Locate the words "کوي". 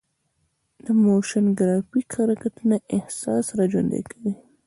4.11-4.33